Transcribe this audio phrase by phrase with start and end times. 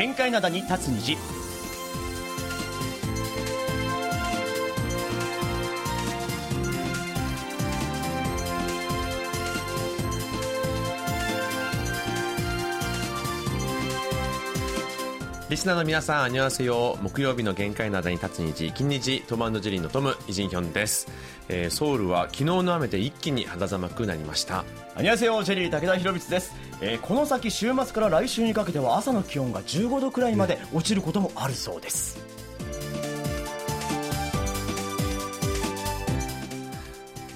[0.00, 1.39] 玄海灘に立つ虹。
[15.60, 16.96] リスナーの皆さん、안녕하세요。
[17.02, 21.06] 木曜日の玄海灘に立つ虹、金日、トムジェリーのトム、イジンヒョンです。
[21.50, 24.64] えーソウルは昨日の雨で一気に肌寒くなりました。
[24.96, 32.18] 안녕하세요、ジェリー武田博光です、えーこの先週末から来週にかけては朝の気温が15度くらいまで落ちることもあるそうです、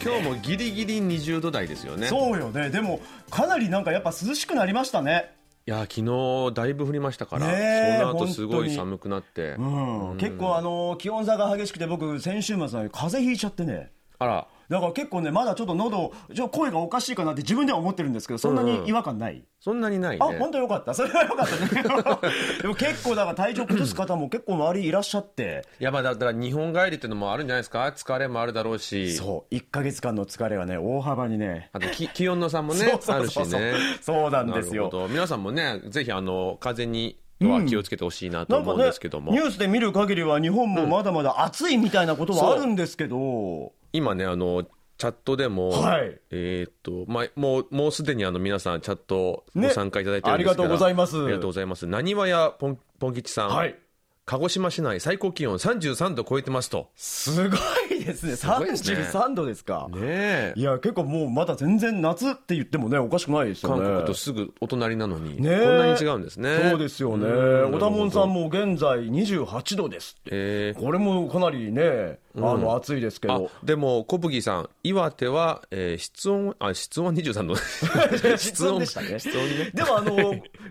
[0.03, 2.07] 今日もギリギリ20度台ですよね。
[2.07, 5.34] そうよねでもかなりなんかやっぱ涼しくなりましたね
[5.67, 7.55] いや、昨日だいぶ降りましたから、ね
[7.97, 9.53] えその後すごい寒くなって。
[9.59, 13.91] うん、結構あの気温差が激しくて僕先週末は風邪ひいちゃってね。
[14.19, 20.19] あら、だから結構ねまだちょっと喉ちょ声がおかしいかなって自分では思ってるんですけどそんなに違和感ない、そんなにないね。
[20.21, 20.95] あ本当よかった。
[20.95, 21.83] それはよかったね。
[22.63, 25.65] でも結構だから体調崩す方も結構周りいらっしゃって。
[25.81, 27.85] いや、まあだだから日本帰りっていうのもあるんじゃないですか？
[27.95, 29.15] 疲れもあるだろうし。
[29.15, 29.55] そう。
[29.55, 31.71] 1か月間の疲れがね大幅にね。
[31.73, 33.75] あとき気温の差もね あるしね。
[34.01, 34.85] そうなんですよ。
[34.85, 35.09] なるほど。
[35.09, 39.33] 皆さんもね、ぜひあの、風には気をつけてほしいなと思うんですけども。
[39.33, 44.65] ニュースで見る限りは日本もまだまだ暑いみたいなことはあるんですけど、今ね、あの、
[44.99, 46.21] チャットでも、はい。
[46.31, 49.71] えーっと、まあ、もう、もうすでにあの、皆さんチャットごね。
[49.71, 51.17] 参加いただいてるんですが、ありがとうございます。
[51.17, 51.87] ありがとうございます。
[51.87, 53.49] なにわやポン、ポン吉さん。
[53.51, 53.79] はい。
[54.27, 56.89] 鹿児島市内最高気温33度超えてますと。
[56.97, 57.57] すご
[57.95, 58.37] いですね。
[58.59, 59.03] ごいですね。
[59.03, 59.89] 33度ですか。
[59.93, 60.53] ねえ。
[60.57, 60.63] い。
[60.63, 63.83] や結構もうまだ全然夏って言ってもねおかしくないですよね。
[63.83, 65.59] 韓国とすぐお隣なのに、ねえ。
[65.59, 66.71] こんなに違うんですね。
[66.71, 67.27] そうですよね。
[67.27, 67.75] うん。
[67.75, 70.31] 小田門さんも現在28度ですって。
[70.33, 70.83] えー。
[70.83, 77.57] これもかなりねあの暑いですけあど、でも、小麦さん、岩手は、えー室温、あ、室温は23度。
[78.37, 79.19] 室温でしたね。
[79.19, 79.71] 室温ね。
[79.73, 80.15] でもあの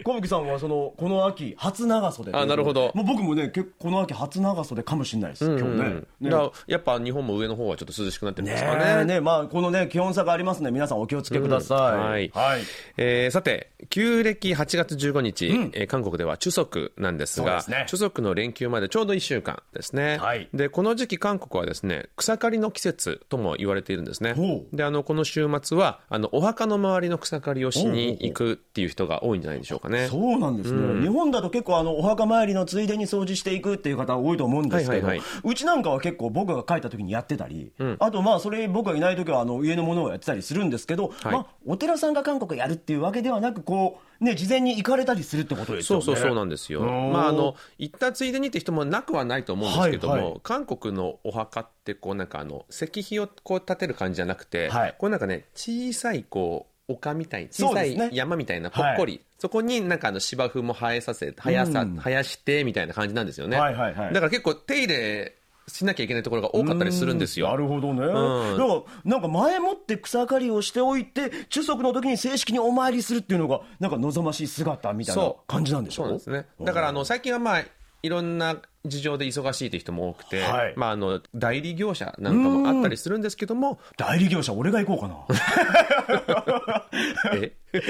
[0.03, 2.37] 小吹さんはそのこの秋初長袖で。
[2.37, 2.91] あなるほど。
[2.93, 5.45] もう僕もね結構この秋初長袖かもしれないです。
[5.45, 6.07] 今日ねうん。
[6.19, 6.29] ね。
[6.29, 8.83] だからやっぱ日本も上の方はちょっと涼しくなってるんですかね。
[8.87, 9.05] えね。
[9.05, 10.71] ねまあこのね気温差がありますね。
[10.71, 12.09] 皆さんお気をつけください、うん。
[12.09, 12.31] はい。
[12.33, 12.61] はい。
[12.97, 17.85] えーさて、旧暦8月15日、えー韓国では中足なんですが、ね。
[17.87, 20.17] 中足の連休までちょうど1週間ですね。
[20.17, 20.49] はい。
[20.53, 24.35] で、この時期韓国はですね、草刈りの季節とも言われているんですね。
[24.73, 30.07] で、あの、この週末は、あの、お墓の周りの草刈りをしに行くっていう人が多いんじゃないでしょうかね。
[30.07, 35.07] そうなんですね、日本だと結構あのお墓参りのついでに掃除していくっていう方多いと思うんですけど、
[35.43, 41.33] うちなんかは結構僕が帰った時にやってたり、あとまあそれ僕がいない時はあの家のものをやってたりするんですけど、はい。
[41.33, 46.05] まあ、お寺さんが韓国やるっていうわけではなくこう、ね、事前に行かれたりするってことですよね。
[46.05, 46.83] そうそうそうなんですよ。
[46.83, 50.39] んまあ、あの、行ったついでにって人もなくはないと思うんですけども、はいはい。
[50.43, 54.95] 韓国のお墓って、こうなんかあの、石碑をこう立てる感じじゃなくて、はい。
[54.97, 63.57] こうなんかね、小さいこう、丘みたい、小さい山みたいな、ぽっこり、そこになんかあの芝生も生えさせ、生やさ、うん生やして、みたいな感じなんですよね。
[63.57, 64.13] はいはいはい。
[64.13, 65.35] だから結構手入れ
[65.67, 67.47] しなきゃいけないところが多かったりするんですよ。
[67.49, 68.07] なるほどね、ん。
[68.07, 75.47] だからなんか前もって草刈りをしておいて中足の時に正式にお参りするっていうのがなんか望ましい姿みたいなそう。
[75.47, 76.03] 感じなんでしょ？
[76.03, 76.45] そうなんですね。
[76.61, 77.63] だからあの最近はまあ
[78.01, 80.73] いろんな事情で忙しいという人も多くて、はい。
[80.75, 86.89] まああの代理業者なんかもあったりするんですけども、代理業者俺が行こうか
[87.35, 87.53] え？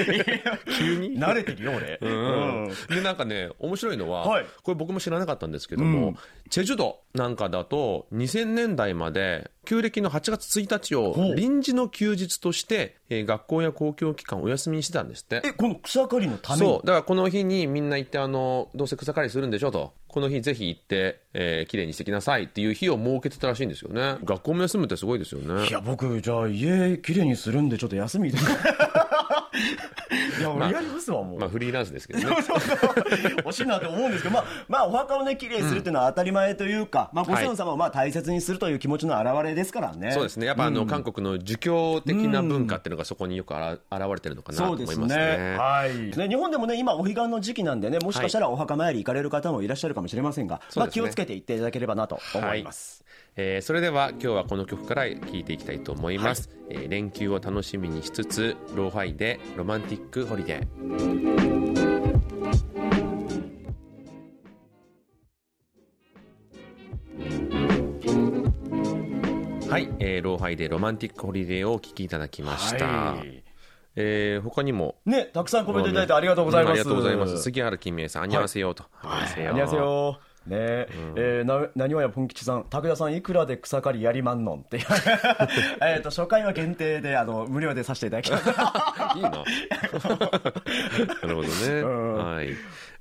[0.78, 1.18] 急に？
[1.18, 2.64] な慣れてるよ俺、うん。
[2.64, 2.74] うん。
[2.88, 4.46] でなんかね面白いのは、はい。
[4.62, 6.16] これ僕も知らなかったんですけども、うん。
[6.48, 15.42] チェジュ島なんかだと2000年代まで旧暦の8月1日を臨時の休日として、えー学校や公共機関お休みにしてたんですって。
[15.44, 16.66] えこの草刈りのために？
[16.66, 16.86] そう。
[16.86, 24.18] だからこの日にみんな行ってあのどうせ草刈りするんでしょとこの日ぜひ行って、えー、綺麗にしてきなさいっていう日を設けてたらしいんですよね。
[24.22, 25.66] 学校も休むってすごいですよね。
[25.66, 28.30] いや僕じゃあ家綺麗にするんでちょっと休み。
[28.30, 28.38] で
[30.44, 32.36] や俺やりますわもう、まあフリーランスですけどね。
[33.38, 40.12] 欲しいなと思うんですけど、まあ、まあ、お墓をね、きれいにするっていうのは当たり前というか、まあ、ご先祖様をまあ大切にするという気持ちの表れですからね。
[40.12, 40.46] そうですね。
[40.46, 45.16] やっぱあの、韓国の儒教的な文化っていうのがそこによくあら現れてるのかなと思いますね。
[45.16, 45.56] ね。
[45.56, 46.16] はい。
[46.16, 53.03] ね、日本でもね、今、お彼岸の時期なんでね、もしかしたらお墓参り行かれる方もいらっしゃるかもしれませんが、まあ、気をつけていっていただければなと思います。
[53.36, 60.66] えー、それでは今日はこの曲から聴いていきたいと思います、はい、えー、連休を楽しみにしつつローファイで「ロマンティックホリデー」
[69.68, 72.86] はい、えー、ローファイでロマンティックホリデーをお聞きいただきました。
[72.86, 73.42] はい、
[73.96, 74.94] えー、他にも。
[75.04, 76.74] ね、たくさんコメントいただいてありがとうございます。
[76.74, 77.42] うん、ありがとうございます。
[77.42, 78.84] 杉原金明さん、あにゃわせようと。
[78.92, 80.08] はい、안녕하세 요。
[80.08, 81.16] ありがとうございます。
[81.16, 84.78] ねえ、えーな、なにわやぽん吉さん、拓也さんいくらで草刈りやりまんのんって。
[85.82, 88.48] えっと、初回は限定で、あの、無料でさせていただきます。
[89.16, 89.30] いいな。
[89.30, 89.38] な
[91.28, 91.82] るほどね。
[91.82, 92.50] はい。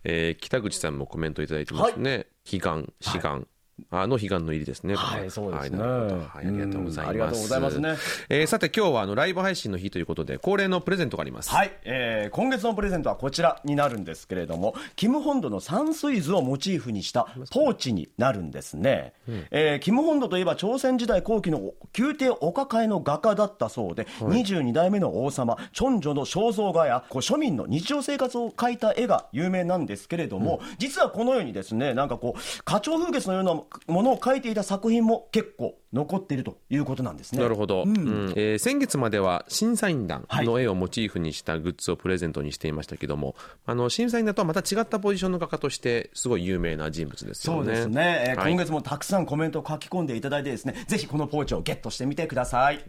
[0.06, 2.28] えー北口さんもコメントいただいてますね。
[2.52, 3.48] 彼岸、此岸。
[3.90, 4.96] あの悲願の入りですね。
[4.96, 7.06] はいそうですねはい、ありがとうございます。
[7.06, 7.96] うんありがとうございますね
[8.30, 11.50] えーさて今日はあのライブ配信の日ということで、恒例のプレゼントがあります。
[11.50, 19.14] はい、えー今月のプレゼントはこちらになるんですけれども、キム本土の山水図をモチーフにしたポーチになるんですね。
[19.52, 37.42] えーキム本土といえば朝鮮時代後期の宮廷お抱えの画家だったそうで、22代目の王様、チョンジョの肖像画やこう庶民の日常生活を描いた絵が有名なんですけれども、実はこのようにですね、なんかこう、花鳥風月のようなものを描いていた作品も結構残っているということなんですね。
[37.42, 38.34] なるほど、うん。
[38.36, 47.66] えー先月までは審査員団の絵をモチーフにしたグッズをプレゼントにしていましたけども、あの審査員団とはまた違ったポジションの画家としてすごい有名な人物ですよね。
[47.66, 48.52] そうですね、えーはい。
[48.52, 52.84] 今月もたくさんコメントを書き込んでいただいてですねぜひこのポーチをゲットしてみてください。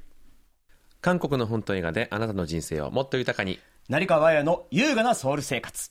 [1.00, 3.59] 韓国の本と映画であなたの人生をもっと豊かに。
[3.88, 5.91] 成川彩の優雅なソウル生活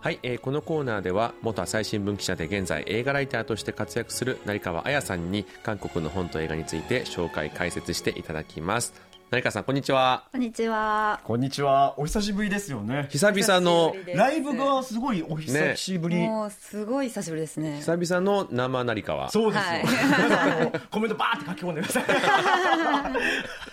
[0.00, 8.94] はい、えーこのコーナーでは元朝日新聞記者で現在映画ライターとして活躍する成川彩さんに韓国の本と映画について紹介解説していただきます。
[9.30, 10.24] 成川さんこんにちは。
[10.30, 11.20] こんにちは。
[11.24, 11.98] こんにちは。
[11.98, 13.08] お久しぶりですよね。
[13.10, 14.18] 久々の久しぶりです。
[14.18, 17.78] ライブがすごいお久しぶり、もうすごい久しぶりですね。
[17.78, 19.30] 久々の生成川。
[19.30, 20.80] そうですよ、はい。
[20.92, 22.04] コメントバーって書き込んでください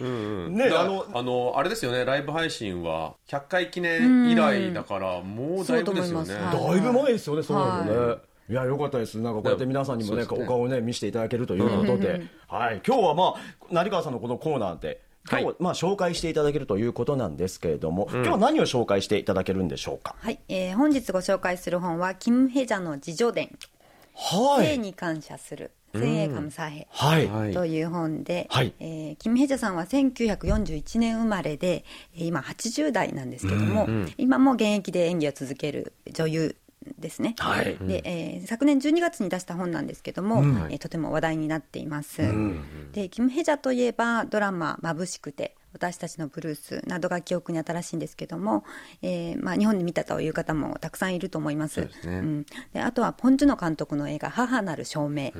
[0.00, 0.54] うん。
[0.54, 6.26] ねだあのあのあれですよねライブ配信は100回記念以来だからもうだいぶですよね。
[6.26, 8.54] そうと思いだいぶ前ですよね、そうなのね。、はい。
[8.54, 9.18] や、よかったです。
[9.18, 12.82] なんかこうやって皆さんにもね、ねお顔をね、見せていただけるということで、はい。
[12.86, 15.00] 今日はまあ、成川さんのこのコーナーで、
[15.30, 15.54] 今日、はい。
[15.58, 20.14] まあ、紹介していただけるということなんですけれども、今日は何を紹介していただけるんでしょうか？
[20.18, 23.56] はい、えー本日ご紹介する本は、キム・ヘジャの自叙伝、
[24.14, 24.66] はい。
[24.66, 26.88] 性に感謝する、性カムサヘ。
[27.54, 28.72] という本で、はい。
[28.80, 31.84] えーキム・ヘジャさんは1941年生まれで
[32.16, 36.56] えー今80代なんですけども、今も現役で演技を続ける女優
[36.98, 37.76] ですね、はい。
[37.80, 40.38] でえー昨年12月に出した本なんですけども、
[40.70, 42.22] えーとても話題になっています、
[42.92, 48.64] でキム・ヘジャといえばドラマ「眩しくて」私たちのブルースなどが記憶に新しいんですけども、
[49.00, 51.74] えーまあ、日本で見たという方もたくさんいると思います。
[51.74, 52.20] そうですね。
[52.20, 55.32] ん、であとはポン・ジュノ監督の映画「母なる証明」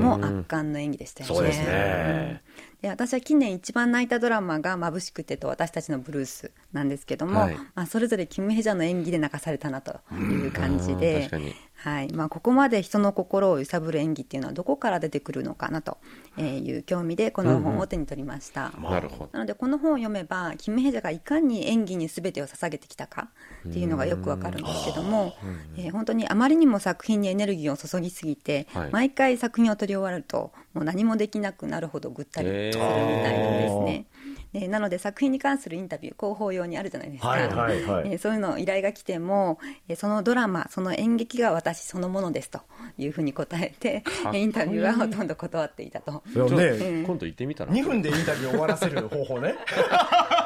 [0.00, 1.36] も圧巻の演技でしたよね。
[1.36, 2.40] そうですね。
[2.44, 2.60] うん。
[2.82, 7.54] で私は近年一番泣いたドラマが「眩しくて」と「私たちのブルース」なんですけども、はい。
[7.74, 11.00] まあ、それぞれキム・ヘジャの演技で泣かされたなという感じうん。
[11.00, 12.12] で確かに、はい。
[12.12, 15.96] まあ、ここまで人の心を揺さぶる演技っていうのはどこから出てくるのかなと
[16.36, 18.70] いう興味でこの本を手に取りました。
[18.82, 19.30] なるほど。
[19.32, 23.30] なのでこの本を読めばキム・ヘジャがいかに演技に全てを捧げてきたか
[23.66, 25.34] っていうのがよくわかるんですけども、
[25.76, 28.90] えー本当にあまりにも作品にエネルギーを注ぎすぎて、はい。
[28.90, 34.06] 毎回作品を撮り終わるともう何もできなくなるほどぐったりするみたいなんですね。
[34.52, 38.12] でなので作品に関するインタビュー広報用にあるじゃないですか、はいはいはい。
[38.12, 39.58] えーそういうの依頼が来ても、
[39.88, 42.60] えーそのドラマその演劇が私そのものですと
[42.98, 44.42] いうふうに答えてこいい。
[44.42, 46.22] インタビューはほとんど断っていたと。
[46.34, 49.54] ね、今度行ってみたら？2分でインタビューを終わらせる方法ね。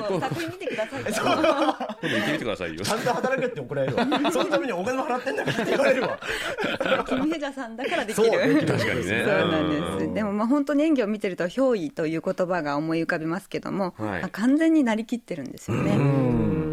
[0.00, 4.06] もう作品見てくださいと今度行ってみてくださいよちゃんと働けって怒られるわ。
[4.32, 6.18] そのためにお金も払ってんだからって言われるわ。
[7.06, 8.54] キム・ヘジャさんだからできそうる。
[8.54, 10.14] できる確かにねそうなんうんです。
[10.14, 16.67] でもまあ本当に演技を見てると憑依という言葉が思い浮かびますけども、はいまあ完全になりきってるんですよね。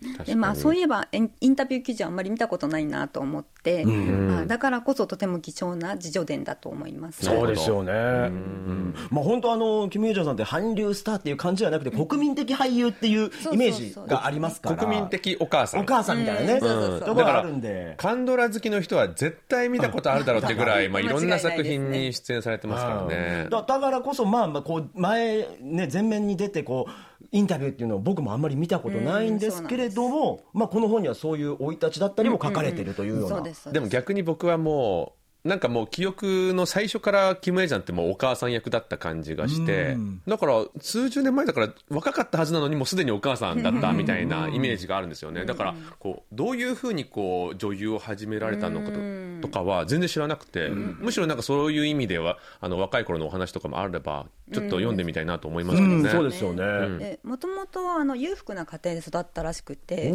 [0.00, 0.24] うん。
[0.24, 7.24] でまあ、そういえばインタビュー記事はあんまり見たことないなと思って、まあ、だからこそとても貴重な自叙伝だと思います。
[7.24, 7.92] そうですよね。
[7.92, 8.94] うん。
[9.10, 14.76] まあ本当あの、キム・ヘイジャーさんって韓流スターっていう感じじゃなくて、国民的俳優っていうイメージがありますから。
[14.76, 15.80] 国民的お母さん。
[15.80, 16.60] お母さんみたいなね、うん。
[16.60, 17.94] そうそうそうところがあるんで。
[17.96, 23.48] カンドラ好きの人は絶対見たことあるだろうってぐらい、まあ、いろんな作品に出演されてますからね。
[23.50, 33.42] だだからこそ、まあ、まあこう前、ね、前面に出てこう、インタビューっていうのを僕もあんまり見たことないんですけれども、まあ、この本にはそういう生い立ちだったりも書かれているというような。
[33.72, 39.96] でも逆に僕はもう、なんかもう記憶の最初からキム・エイジャンってもうお母さん役だった感じがして、
[40.28, 45.46] だから数十年前だから若かったはずなのにもうすでにお母さんだったみたいなイメージがあるんですよね。
[45.46, 56.10] だからこう、どういうふうにこう女優を始められたのかととかは全然知らなくて、むしろなんかそういう意味ではあの若い頃のお話とかもあればちょっと読んでみたいなと思いますけどね。
[56.10, 57.18] そうですよね。
[57.22, 60.12] もともとあの裕福な家庭で育ったらしくて、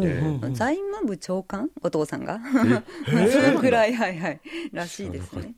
[0.52, 1.70] 財務部長官？
[1.82, 2.38] お父さんが。
[3.06, 4.40] それくらいはいはい。
[4.72, 5.54] らしいですね。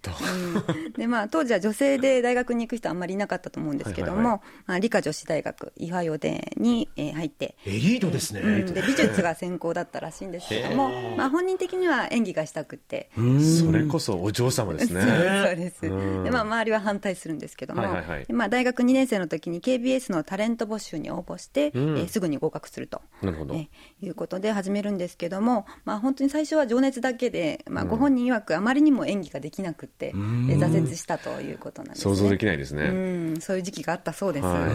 [0.97, 7.57] でまあ当時は女性で大学に行く人あんまりいなかったと思うんですけども、まあ理科女子大学イファヨデに、えー、入って。
[7.65, 15.01] エリートですね、で美術が専攻だったらしいんですけども、まあ本人的には演技がしたくて、それこそお嬢様ですね。
[15.03, 15.07] そ
[15.53, 15.81] うです。
[15.83, 17.83] でまあ周りは反対するんですけども、
[18.31, 32.85] まあ大学2年生の時に KBS のタレント募集に応募して、えー、すぐに合格すると、なるほど、えー、いうことで始めるんですけども、まあ本当に最初は情熱だけで、まあご本人曰くあまりにも演技ができなくて、挫折したということなんです、ね、想像できないですね。
[32.85, 32.93] う
[33.37, 34.47] ん、そういう時期があったそうです。
[34.47, 34.69] は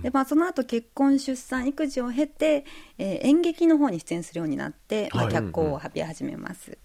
[0.00, 2.64] い、でまあその後結婚出産育児を経て、
[2.98, 6.70] えー、演劇の方に出演するようになって、まあ、脚光を浴び始めます。
[6.70, 6.78] はい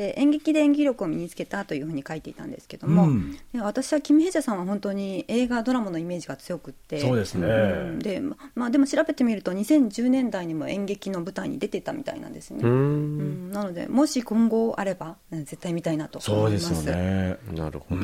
[0.00, 7.50] で演劇で演技力を身につけたというふうに書いていたんですけども、うん、私はキム・ヘジャさんは本当に映画ドラマのイメージが強くってそうですね、う
[7.96, 8.22] ん、で
[8.54, 16.64] まあ、でも調べてみると2010年代にも演劇の舞台に出てたみたいなんですね、うん、なのでもし今後あれば絶対見たいなと思います。
[16.64, 17.38] そうですよね。
[17.52, 18.00] なるほど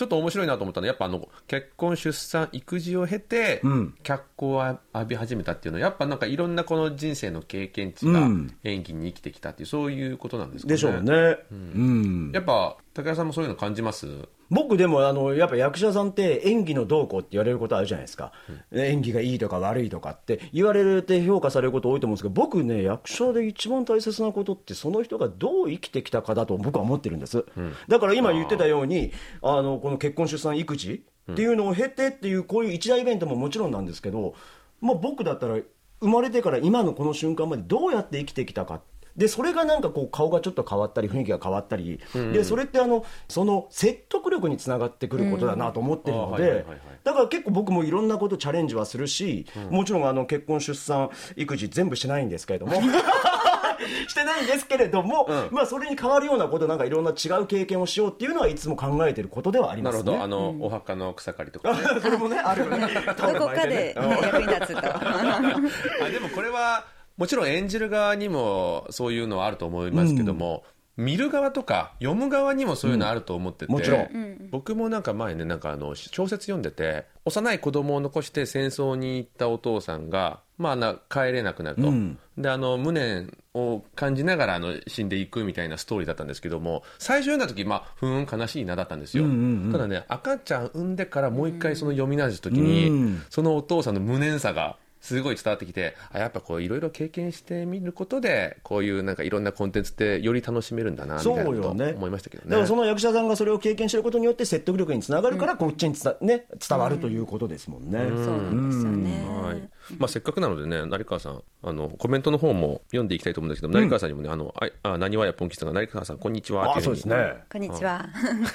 [0.00, 3.60] ちょっと面白いなと思ったのはやっぱあの結婚出産育児を経て、
[4.02, 8.26] 脚光を浴び始めたっていうのはやっぱなんかいろんなこの人生の経験値が
[8.64, 10.74] 演技に生きてきたっていうそういうことなんですかね。
[10.74, 11.36] でしょうね。
[11.52, 14.06] うん、やっぱ武田さんもそういうの感じます？
[14.50, 18.32] 僕でもあのやっぱ役者さんって演技のどうこうって言われることあるじゃないですか、
[18.72, 34.34] うん、演技がいいとか悪いとかって言われて評価されること多いと思うんですけど僕ね役者で一番大切なことってその人がどう生きてきたかだと僕は思ってるんです、うん、だから今言ってたようにあのこの結婚出産育児っていうのを経てっていうこういう一大イベントももちろんなんですけど、
[34.80, 35.58] まあ、僕だったら
[36.00, 38.80] 生まれてから今のこの瞬間までどうやって生きてきたか
[39.20, 46.64] でそれがなんかこう顔がちょっと変わったり雰囲気が変わったり、うん、でそれってあのその説得力につながってくることだなと思ってるので
[47.04, 52.80] だから結構僕もいろんなことチャレンジはするし、うん、もちろんあの結婚出産育児全部しないんですけれども
[54.08, 60.04] してないんですけれども、うん、まあそれに変わるようなことなんかいろんな違う経験をしようっていうのはいつも考えてることではありますね。
[60.04, 62.88] なるほど、あの、お墓の草刈りとか、ね、 それもねあるよね。
[63.06, 64.80] どこかで 役に立つと。
[64.84, 66.84] あでもこれは
[67.20, 70.64] もちろん演じる側にもそういうのはあると思いますけども、
[70.96, 74.48] うん、見る側とか読む側にもそういうのあると思ってて、うん、もちろん。
[74.50, 89.36] 僕もなんか前ねなんかあの小説読んでて幼い子供を残して戦争に行ったお父さんが、まあ、な帰れなくなると、うん、であの無念を感じながらあの死んでいくみたいなストーリーだったんですけども最初読んだ時、まあ、ふん悲しいなだったんですよ、うんうん
[89.66, 102.50] うん、ただね赤ちゃん産んでからもう一回その読み直した時に、うん、そのお父さんの無念さがすごい伝わってきてあやっぱこういろいろ経験してみることでこういうなんかいろんなコンテンツってより楽しめるんだなみたいなこと思いましたけどね。
[102.50, 117.16] だからその役者さんがそれを経験してることによって説得力につながるから、こっちにつね、伝わるということですもんね、そうなんですよね、はいまあ、せっかくなのでね成川さんあのコメントの方も読んでいきたいと思うんですけど、成川さんにもねあのあなにわやぽんきさんが成川さんこんにちはあそうですね。
[117.50, 118.08] こんにちは。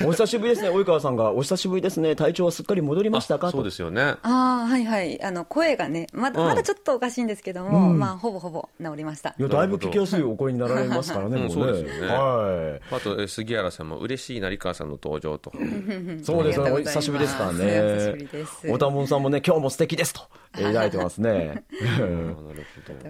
[0.04, 1.32] お久しぶりですね及川さんが。
[1.32, 2.16] お久しぶりですね。
[2.16, 3.52] 体調はすっかり戻りましたか？
[3.52, 4.02] そうですよね。
[4.02, 5.22] ああはいはい。
[5.22, 9.36] あの声がねまだ,、まだちょっとおかしいんですけども、まあほぼほぼ治りました。
[9.38, 15.52] いやだいぶ聞きやすいお声になられますからね、そうですよね、はい、あと杉原さんも嬉しい成川さんの登場と
[16.24, 16.72] そうですね。
[16.72, 17.82] お久しぶりですからね。
[17.82, 18.72] お久しぶりです。
[18.72, 20.22] おたもんさんもね今日も素敵ですと
[20.58, 20.64] い。
[20.64, 22.54] ただいてますねなるほど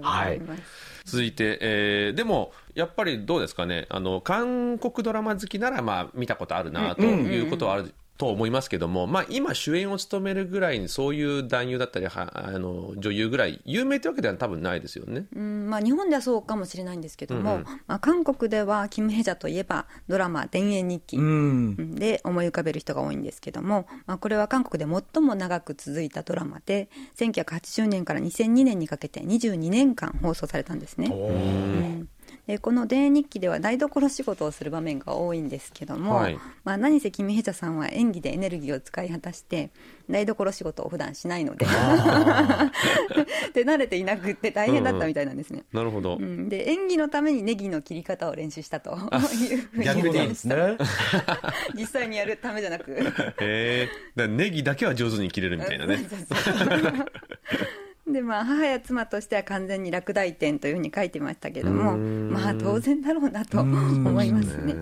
[0.01, 0.41] はい。
[1.05, 3.86] 続いて、えー、でもやっぱりどうですかね。
[3.89, 21.17] あの韓国ドラマ好きならまあ見たことあるなということはある、と思いますけども、まあ、今、主演を務めるぐらいにそういう男優だったりはあの女優ぐらい有名というわけでは多分ないですよね、うんまあ、日本ではそうかもしれないんですけども、うんまあ、韓国ではキム・ヘジャといえばドラマ「田園日記」
[22.00, 31.07] で思い浮かべる人が多いんですけども、まあ、これは韓国で最も長く続いたドラマで1980年から2002年にかけて22年間放送されたんですね。
[31.07, 32.10] うん
[32.47, 39.71] でこの「田園日記」では台所仕事をする場面が多いんですけども、はい、まあ、何せキム・ヘチャさんは演技でエネルギーを使い果たして
[40.09, 41.65] 台所仕事を普段しないので
[43.53, 48.93] で 慣れていなくて大変だったみたいなんですね、うんうん、なるほど、うん、で演技のためにネギの切り方を練習したとい
[49.55, 50.77] うふうに言ってました、ね、
[51.73, 52.91] 実際にやるためじゃなく。
[53.39, 55.99] へえネギだけは上手に切れるみたいなね
[58.07, 64.75] でまあ母や妻としては完全に落第点というふうに書いてましたけどもまあ当然だろうなと思いますね。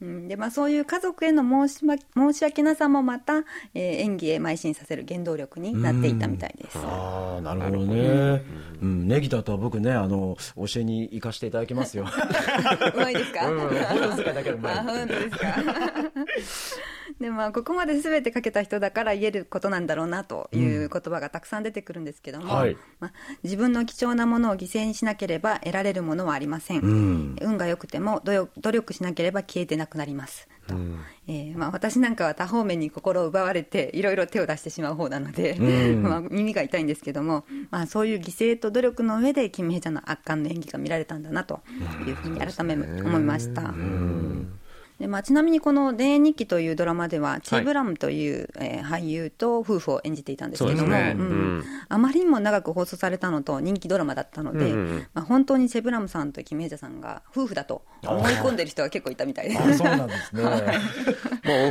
[0.00, 1.84] でまあ、そういう家族への申し
[2.16, 3.42] 申し訳なさもまた、
[3.74, 6.78] えー、演技へ邁進させる原動力になっていたみたいです。
[6.78, 8.42] ああなるほどね。
[8.80, 12.04] うん、ネギだとは僕ねあの教えに行かせていただきますよ。
[12.94, 13.50] うまいですか？
[13.50, 14.74] うん、本当だけうまい。
[14.78, 15.46] あ本当ですか？
[17.20, 23.12] でまあここまで全てかけた人だから言えることなんだろうなという言葉がたくさん出てくるんですけども、はい、まあ、
[23.42, 30.48] 自分の貴重なものを犠牲にしなければ得られるものはありません、うん、運が良くても努力しなければ消えてなくなります。
[30.68, 41.60] と、うん、えー、まあ、私なんかは多方面に心を奪われていろいろ手を出してしまう方なので、うん、 まあ、耳が痛いんですけども、まあ、そういう犠牲と努力の上でキム・ヘジャの圧巻の演技が見られたんだなと
[42.06, 43.62] いうふうに改め思いました。
[43.62, 44.58] うん
[44.98, 51.14] でまあ、ちなみにこの「田園日記」というドラマではチー・ブラムという、はい、えー、俳優と夫婦を演じていたんですけども、ね。
[51.16, 59.78] うん、あまりにも長く放送されたのと人気ドラマだったので、うん、まあ、本当にチェ・ブラムさんとキム・ヘジャさんが夫婦だと思い込んでる人が結構いたみたいです。
[59.78, 60.42] そうなんですね。
[60.42, 60.48] も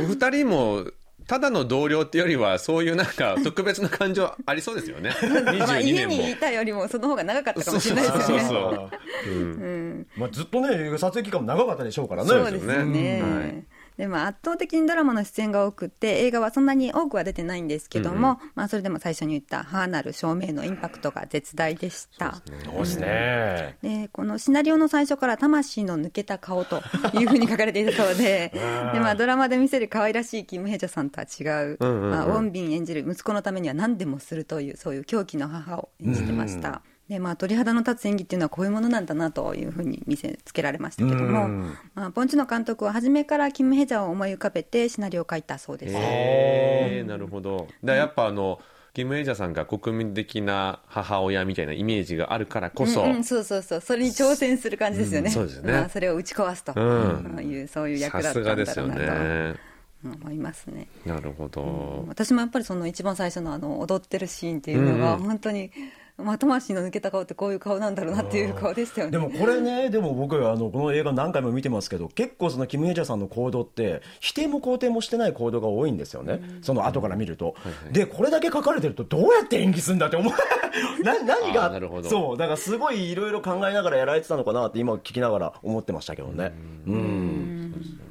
[0.00, 0.84] うお二人も
[1.28, 5.10] ただの同僚っていうよりは、そういうなんか 特別な感情ありそうですよね。
[5.60, 8.44] まあ家にいたよりもその方が長かったかもしれないですよね。
[8.44, 8.90] そうそう
[9.24, 9.34] そう。
[9.34, 10.06] うん。
[10.16, 12.30] まあずっとね、撮影期間も長かったでしょうからね。
[12.30, 12.82] そうですね。
[12.82, 22.40] ねはいでも圧倒的にドラマの出演が多くて映画はそんなに多くは出てないんですけども、うん、まあ、それでも最初に言った母なる照明のインパクトが絶大でした。
[22.64, 26.80] そうですね、でこのシナリオの最初から魂の抜けた顔と
[27.14, 36.68] いうふうに書かれていたそうで で、まあ、ドラマで見せる可愛らしいキム・ヘジャさんとは違う,、まあ、ウォンビン演じる息子のためには何でもするというそういう狂気の母を演じてました。
[36.68, 41.48] うんでまあ、鳥肌の立つ演技っていうのはこういうものなんだなというふうに見せつけられましたけども、
[41.94, 45.94] まあ、ポンチュの監督は初めからキム・ヘジャーを思い浮かべてシナリオを書いたそうです。
[45.96, 47.66] へなるほど。
[47.82, 48.60] だやっぱあの、
[48.92, 53.80] キム・ヘジャーさんが国民的な母親みたいなイメージがあるからこそ、うんうん、そうそうそう。
[53.80, 56.72] それに挑戦する感じですよね、うん、そうですね、まあ、それを打ち壊すと。
[57.40, 59.00] いう、そういう役だったんだろうなと。
[59.00, 59.54] ね。
[60.04, 60.88] 思いますね。
[61.04, 65.72] なるほど、うん、私もやっぱりその一番最初のあの踊ってるシーンっていうのが本当に
[66.18, 69.12] まあ、魂の抜けた顔ってこういう顔なんだろうなっていう顔でしたよね。
[69.12, 76.40] でもこれね、でも僕、あの、この映画何回も見てますけど、結構そのキム・ヘジャさんの行動って、否定も肯定もしてない行動が多いんですよね。
[76.62, 77.54] その後から見ると。
[77.92, 80.32] で、これだけ書かれてると、どうやって演技するんだって思う。
[81.04, 86.52] な何が、そう、だからすごいいろいろ考えながらやられてたのかなって今聞きながら思ってましたけどね。
[86.86, 86.94] うん。
[86.94, 87.58] うん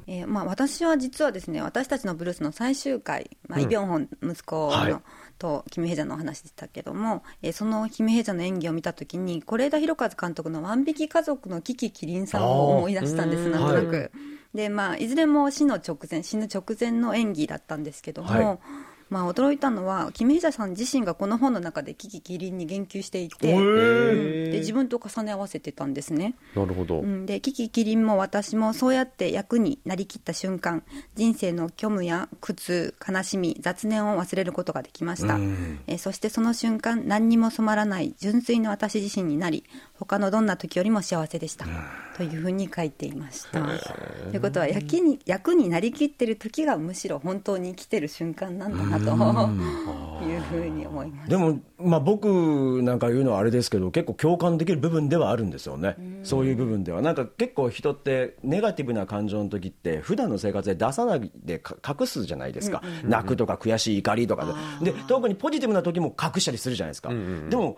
[0.09, 4.95] えーまあ、私は実はですね私たちのブルースの最終回、まあ、イ・ビョンホン息子の、はい
[5.37, 13.95] とキム・ヘジャのお話でしたけども、えー、そのキム・ヘジャの演技を見たときに是枝裕和監督の「万引き家族のキキキリンさん」を思い出したんですなんとなく。
[13.95, 14.11] はい、
[14.53, 18.59] でまあ、いずれも死の直前死ぬ直前の演技だったんですけども、はい
[19.09, 26.35] まあ、驚いたのはキム・ヘジャさん自身がこの本の中でキキキリンに言及していて、うん、で自分と重ね合わせてたんですね。
[26.55, 30.83] なるほど、うん、でキキキリンも私もそうやって役になりきった瞬間
[31.15, 39.63] 人生の虚無や苦痛悲しみ雑念を忘れることができました、うん、えそしてその瞬間何にも染まらない純粋な私自身になり
[39.99, 41.65] 他のどんな時よりも幸せでした、
[42.15, 43.61] というふうに書いていました。
[43.61, 49.17] ということは役に役になりきってる時がむしろ本当に生きてる瞬間なんだなと。
[50.23, 51.29] いうふうに思います。
[51.29, 57.01] でも、まあ、僕なんか言うのはあれですけど結構共感できる部分ではあるんですよね、そういう部分では。
[57.01, 64.45] なんか結構人ってネガティブな感情の時って普段の生活で出さないで隠すじゃないですか、うんうん、泣くとか悔しい怒りとか
[64.81, 64.91] で。
[64.91, 67.09] で特にポジティブな時も隠したりするじゃないですか。
[67.09, 67.77] うんうん、でも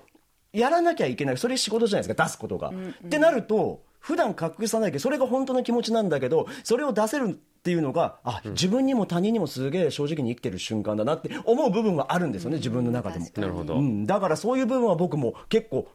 [0.53, 1.37] やらなきゃいけない。
[1.37, 2.23] それ仕事じゃないですか。
[2.23, 2.69] 出すことが。
[2.69, 13.27] うんうん、ってなると普段隠さないけどそれが本当の気持ちなんだけどそれを出せるっていうのがあ自分にも他人にもすげえ正直に生きてる瞬間だなって思う部分があるんですよね自分の中でも。
[13.35, 15.87] なるほど、うん、だからそういう部分は僕も結構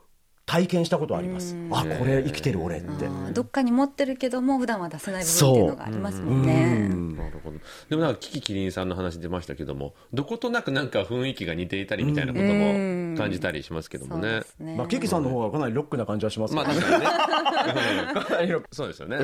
[0.46, 1.56] 体験したことあります。
[1.70, 3.08] あ、これ生きてる俺って。
[3.32, 6.88] どっかに持ってるけども普段は出せない部分っていうのがありますもんね。
[7.16, 7.58] なるほど。
[7.88, 14.42] でもなんかキキキリンさんの話出ましたけども、どことなくなんか雰囲気が似ていたりみたいなことも感じたりしますけどもね。
[14.58, 16.62] ねまあキキさんの方がかなりロックな感じはします、ね。
[16.62, 17.06] まあ確かにね。
[18.12, 18.68] かなりロック。
[18.70, 19.16] そうですよね。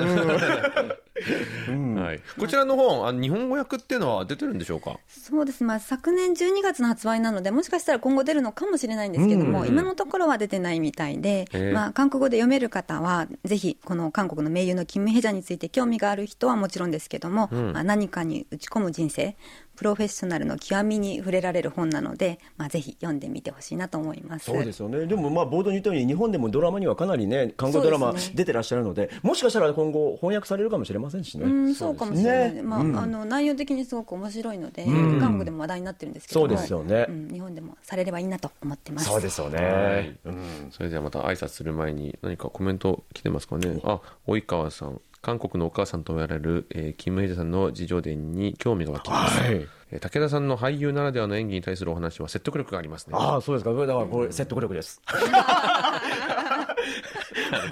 [1.23, 2.21] はい。
[2.39, 4.99] こちらの本、あ日本語訳っていうのは出てるんでしょうか？
[5.07, 5.63] そうです。
[5.65, 19.37] まあ昨年12月の発売なので、もしかしたら今後出るのかもしれないんですけども、今のところは出てないみたいいで、まあ、韓国語で読める方は、ぜひ、この韓国の名優のキム・ヘジャについて興味がある人はもちろんですけども、うん、まあ、何かに打ち込む人生、
[19.81, 24.45] プロフェッショナルの極みに触れられる本なので、まあ、ぜひ読んでみてほしいなと思います。
[24.45, 31.47] そうですよね、でもまあ冒頭に言ったように、日本でもドラマにはかなりね、韓国ドラマ出てらっしゃるので、でね、もしかしたら今後、翻訳されるかもしれませんしね。
[31.47, 39.09] うん、そうかもしれない、ね、まあ、うん、あの内容的にすごく面白いので、うん、韓国でも話題になってるんですけどそうですよね、うん、日本でもされればいいなと思ってます。
[39.09, 45.01] そうですよね、はい、うん、それではまた挨拶する前に、何かコメント来てますかね、あ及川さん。
[45.23, 53.15] 韓国のお母さんと言われる、えー、キム・ヘジャさんの自叙伝に興味が湧きます、はい、えー、武田さんの俳優ならではの演技に対するお話は説得力がありますね。
[53.17, 53.73] ああそうですか。
[53.73, 55.01] だからこれ説得力です。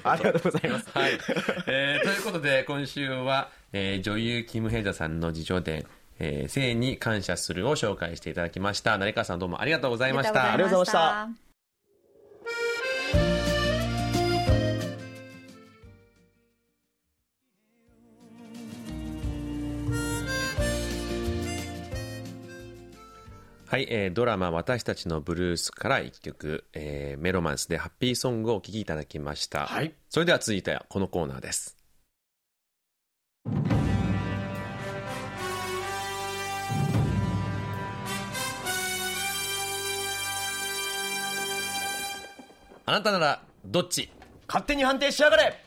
[0.04, 1.12] ありがとうございます、はい。
[1.66, 5.84] えー、ということで今週は、えー、女優キム・ヘジャさんの自叙伝
[6.20, 8.98] えー、性に感謝するを紹介していただきました。
[8.98, 10.52] 成川さんどうもありがとうございました。
[10.52, 11.48] ありがとうございました
[23.70, 29.66] はい、えー、ドラマ私たちのブルースから一曲、えー、メロマンスでハッピーソングをお聴きいただきました。
[29.66, 29.92] はい。
[30.08, 31.76] それでは続いてはこのコーナーです。
[42.86, 44.08] あなたならどっち？
[44.46, 45.62] 勝手に判定しやがれ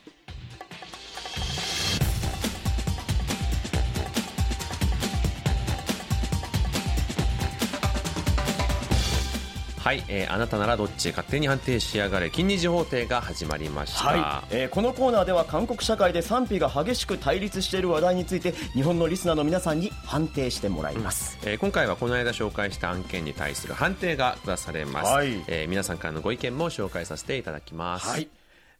[9.82, 25.42] はい、えー、あなたならどっち勝手に判定しやがれ金二次法廷が始まりました、はいえー、このコーナーでは韓国社会で賛否が激しく対立している話題について日本のリスナーの皆さんに判定してもらいます、うん、えー、今回はこの間紹介した案件に対する判定が下されます、はい。
[25.48, 28.28] えー、皆さんからのご意見も紹介させていただきます、はい、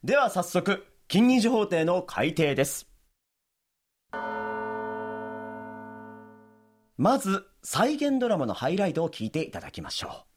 [0.04, 2.86] では早速金二次法廷の改定です。
[6.96, 10.31] まず再現ドラマのハイライトを聞いていただきましょう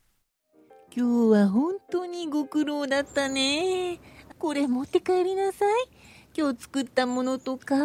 [0.97, 3.99] 今日は本当にご苦労だったね。
[4.39, 5.89] これ持って帰りなさい。
[6.37, 7.75] 今日作ったものとか、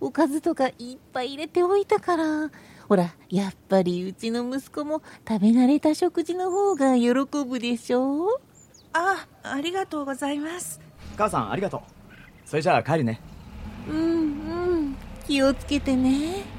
[0.00, 2.50] おかずとかいっぱい入れておいたから。
[2.88, 7.10] ほら、やっぱりうちの息子も食べ慣れた食事の方が喜
[7.44, 8.40] ぶでしょ
[8.94, 10.80] あ、ありがとうございます。
[11.18, 11.80] 母さん、ありがとう。
[12.46, 13.20] それじゃあ帰るね。
[13.86, 14.04] うんう
[14.80, 14.96] ん。
[15.26, 16.55] 気をつけてね。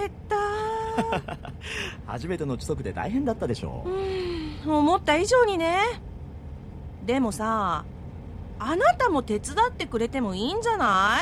[0.00, 0.36] れた。
[2.06, 3.84] 初めての時速で大変だったでしょ
[4.66, 4.70] う。
[4.72, 5.76] 思った以上にね。
[7.04, 7.84] でもさ
[8.58, 11.20] あなたも手伝ってくれてもいいんじゃな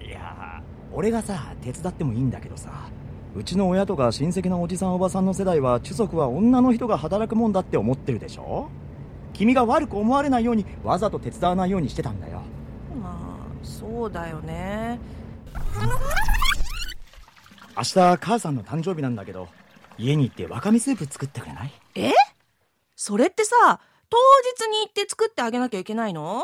[0.00, 0.06] い？
[0.08, 0.60] いや
[0.92, 2.70] 俺がさ手伝ってもいいんだけどさ
[3.34, 8.68] うちの親とか親戚のおじさんおばさんの世代は中足は女の人が働くもんだって思ってるでしょ？
[9.32, 12.42] 君が悪く思われないようにわざと手伝わないようにしてたんだよ。
[13.02, 14.98] まあそうだよね
[17.76, 19.48] 明日母さんの誕生日なんだけど
[19.98, 21.72] 家に行ってわかめスープ作ってくれない？
[21.94, 22.12] え？
[22.96, 23.80] それってさ
[24.10, 24.16] 当
[24.58, 26.42] 日に行って作ってあげなきゃいけないの？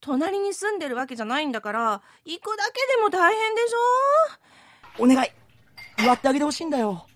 [0.00, 5.04] 隣に住んでるわけじゃないんだから行くだけでも大変でしょ？
[5.04, 5.28] お願い。
[5.98, 7.06] 祝ってあげてほしいんだよ、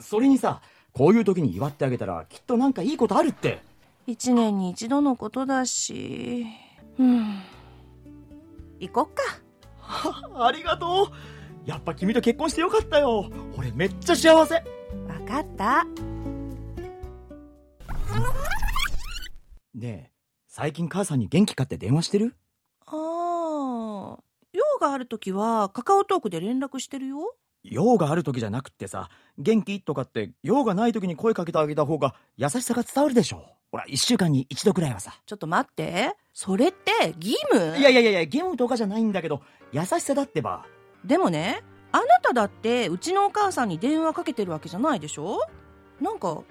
[0.00, 0.60] それにさ
[0.92, 3.62] こういう時に祝ってあげたらきっとなんかいいことあるって。
[4.08, 6.46] 一年に一度のことだし。
[6.98, 7.40] うん。
[8.80, 9.22] 行こっか。
[10.44, 13.30] ありがとうやっぱ君と結婚してよかったよ。
[13.56, 14.64] 俺めっちゃ幸せ。
[15.06, 15.84] 分かった。
[19.74, 20.10] ねえ
[20.48, 22.34] 最近母さんに元気かって電話してる？
[22.86, 24.18] ああ
[24.52, 27.36] 用がある時はカカオトークで連絡してるよ。
[27.62, 35.14] 用がある時じゃなくってさ元気とかって用がない時に声かけてあげた方が優しさが伝わるでしょほら1週間に1度くらいはさ。
[35.24, 36.14] ちょっと待って。
[36.32, 37.78] それって義務？
[37.78, 39.42] いやいやいや義務とかじゃないんだけど
[39.72, 40.66] 優しさだってば
[41.04, 45.40] でもねあなただってうちのお母さんに電話かけてるわけじゃないでしょ？
[46.00, 46.42] なんか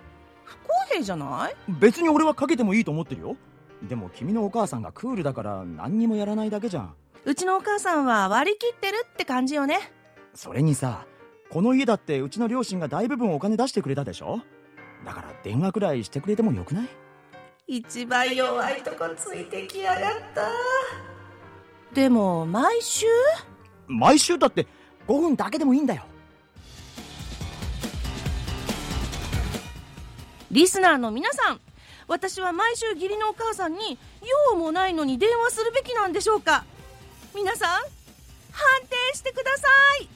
[0.43, 1.55] 不公平じゃない？
[1.67, 3.35] 別に俺はかけてもいいと思ってるよ。
[3.83, 6.93] でも君のお母さんがクールだから何にもやらないだけじゃん。
[7.25, 9.91] うちのお母さんは割り切ってるって感じよね。
[10.33, 11.05] それにさ
[11.49, 14.41] この家だってうちの両親が大部分お金出してくれたでしょ？
[15.05, 16.87] だから電話くらいしてくれてもよくない？
[17.67, 20.49] 一番弱いとこついてきやがった。
[21.93, 23.05] でも毎週？
[23.89, 24.67] 毎週だって
[25.07, 26.03] 5分だけでもいいんだよ。
[30.51, 31.61] リスナーの皆さん
[32.07, 33.99] 私は毎週義理のお母さんに
[34.51, 36.63] 用もないのに電話するべきなんでしょうか？
[37.35, 37.83] 皆さん判
[38.89, 39.67] 定してくださ
[40.01, 40.07] い。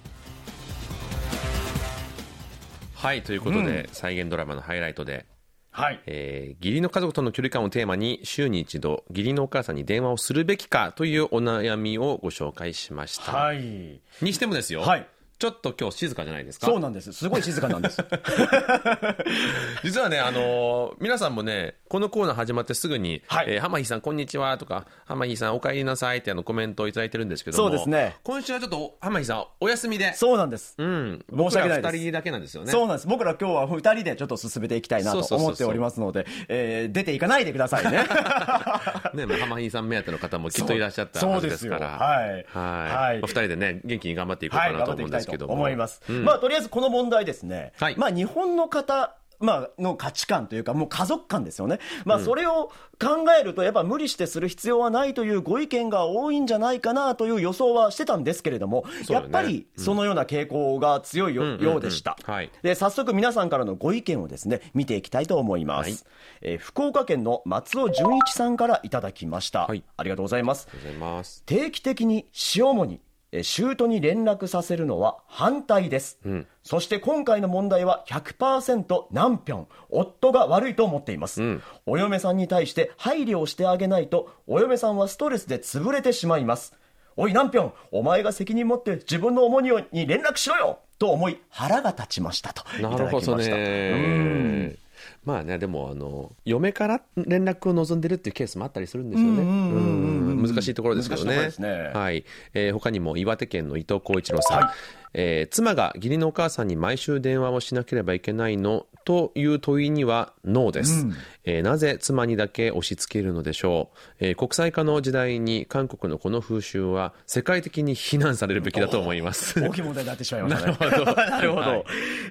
[2.96, 5.26] はいということで、うん、再現ドラマのハイライトで
[5.74, 6.00] はい。
[6.06, 13.32] えー、義理の家族との距離感をテーマに、週に一度、義理のお母さんに電話をするべきかというお悩みをご紹介しました。
[13.32, 14.00] はい。
[14.22, 14.82] にしてもですよ。
[14.82, 15.08] はい。
[15.44, 16.68] ちょっと今日静かじゃないですか？
[16.68, 17.12] そうなんです。
[17.12, 18.02] すごい静かなんです。
[19.84, 23.48] 実はね、あのー皆さんもね、このコーナー始まってすぐに、はい。
[23.50, 28.16] えー浜木さん、こんにちはとか、浜木さん、お帰りなさいってあのコメントをいただいてるんですけども、そうですね。
[28.24, 30.76] 今週はちょっと浜木さん、お休みで、そうなんです。
[30.78, 31.78] うん、申し訳ないです。
[31.82, 32.72] 僕ら二人だけなんですよね。
[32.72, 33.08] そうなんです。
[33.10, 37.98] 僕ら今日は二人でちょっと進めていきたいなと思っておりますので、えー出ていかないでくださいね。
[39.14, 42.60] ね、まあ浜木さん目当ての方もきっといらっしゃったはずですから、そうそうですよ。
[42.62, 42.88] はい。
[42.88, 43.08] はい。
[43.10, 43.20] はい。
[43.20, 45.54] まあ二人でね、元気に頑張っていこうはい、かなと思うんですけども。
[45.54, 46.02] 思います。
[46.10, 47.74] うんまあ、とりあえずこの問題ですね。
[47.80, 51.80] はいまあ、日本の方、まあ、の価値観というか、もう家族観ですよね。
[52.06, 62.16] まあ、それを考えると、やっぱ無理してする必要はないというご意見が多いんじゃないかなという予想はしてたんですけれども、ねやっぱりそのような傾向が強いよ,、うんうんうんようでした。
[62.24, 65.90] はいで、早速皆さんからのご意見をですね、見ていきたいと思います。
[65.90, 66.00] はい
[66.42, 69.66] えー福岡県の松尾純一さんからいただきました。
[69.66, 70.70] はいありがとうございます。
[70.70, 71.44] ありがとうございます。
[71.46, 73.02] 定期的に塩もに
[73.34, 76.48] えーシュートに連絡させるのは反対です、ん。
[76.62, 81.62] そして今回の問題は100%何ぴょん夫が悪いと思っています、ん。
[81.88, 86.76] お嫁さんに対して配慮をしてあげないとお嫁さんはストレスで潰れてしまいます。
[87.16, 92.64] おい何ぴょんお前が責任持って自分の重荷に連絡しろよと思い腹が立ちましたと。
[92.78, 93.56] いたなるほどだきました。
[93.56, 94.83] ね。
[95.26, 99.42] まあね、でも、あの、嫁から連絡を望んでるっていうケースもあったりするんですよね。
[99.42, 101.50] うん難しいところですけどね。
[101.60, 102.26] ねはい。
[102.54, 104.58] えー他にも岩手県の伊藤浩一郎さん。
[104.60, 111.06] はいえー妻が義理のお母さんに毎週電話をしなければいけないのという問いにはノーです、
[111.44, 119.60] えーなぜ妻にだけ押し付けるのでしょう、えー国際化の時代に韓国のこの風習は世界的に非難されるべきだと思います。
[119.64, 120.78] 大きい問題になってしまいましたね。
[120.80, 121.14] なるほど。
[121.22, 121.62] なるほど。
[121.62, 121.84] はい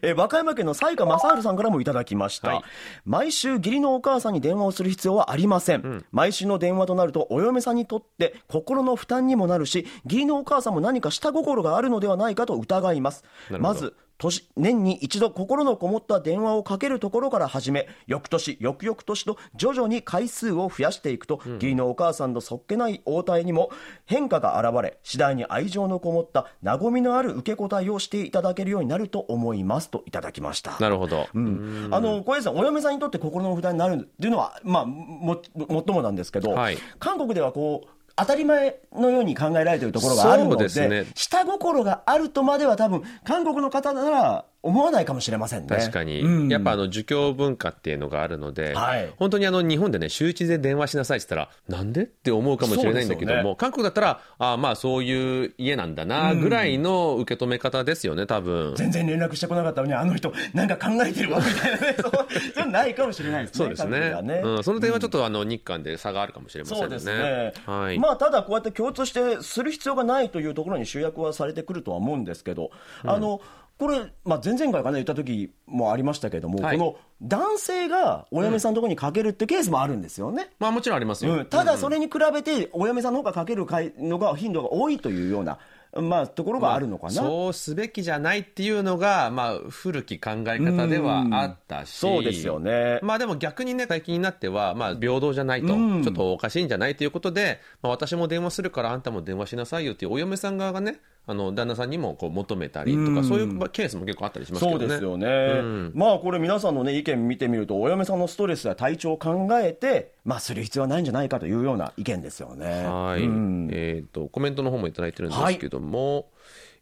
[0.02, 2.48] えー和歌山県の西川正治さんからもいただきました。
[2.48, 2.62] はい。
[3.04, 6.04] 毎週義理のお母さんに電話をする必要はありません。
[6.10, 13.24] 毎週の電話となるとお嫁さんにとって心の負担にもなるし、義理のお母さんも何か下心があるのではないかと疑います。
[13.50, 23.70] まず、年年に一度心のこもった電話をかけるところから始め翌年翌々年と徐々に回数を増やしていくと、義理のお母さんのそっけない応対にも
[24.06, 29.90] 変化が現れ次第に愛情のこもった和みのある受け答えをしていただけるようになると思います。
[29.90, 30.78] といただきました。
[30.78, 31.88] なるほど、うん。
[31.90, 36.78] あの小林さん、お嫁さんにとって心の負担になるっていうのは、まあ、ももっともなんですけど、はい。
[37.00, 41.06] 韓国ではこう当たり前のように考えられているところがあるのでですね。
[41.14, 45.66] 下心があるとまでは多分韓国の方なら思わないかもしれませんね。
[45.68, 46.48] 確かに、うん。
[46.48, 49.12] やっぱあの儒教文化っていうのがあるので、はい。
[49.16, 53.56] 本当にあの日本でね、週一で電話しなさいって言ったら、なんでって思うかもしれないんだけども、ね。
[53.58, 58.74] 韓国だったら、あまあそういう家なんだなぐらいの受け止め方ですよね、多分。
[58.76, 63.90] 全然連絡してこなかったのに、あの人、なんか考えてるわみたいなね、 そうそういうのないかもしれないですね、そうですね。
[63.90, 66.82] 韓国ではうん、その点はちょっとあの日韓で差があるかもしれませんね。
[66.82, 67.98] そうですね、はい。
[67.98, 72.70] まあ、ただ、こうやって共通してする必要がないというところに集約はされてくるとは思うんですけど、
[73.04, 73.40] あの
[73.82, 80.50] これ、まあ、前々回かな、言った時もありましたけども、はいこの男性がお嫁さんのところにかけるってケースもあるんですよね。
[80.58, 81.34] まあもちろんありますよ。
[81.34, 85.58] うん、ただ、それに比べて、お嫁さんの方がかける回のが頻度が多いというような、
[86.00, 87.12] まあ、ところがあるのかな。
[87.12, 104.78] そうすべきじゃないっていうのが、まあ、古き考え方ではあったし、そうですよねまあでも逆にね、最近になっては、まあ平等じゃないと、ちょっとおかしいんじゃないということで、まあ私も電話するからあんたも電話しなさいよっていうお嫁さん側がね、あの、旦那さんにもこう求めたりとか、そういうケースも結構あったりしますけどね。
[104.80, 112.84] そうですよね、まあこれ、皆さんの、ね、意見見てみると、お嫁さんのストレスや体調を考えて、まあ、する必要はないんじゃないかというような意見ですよね。
[112.84, 116.28] はい、うんえっ、と、コメントの方もいただいてるんですけども、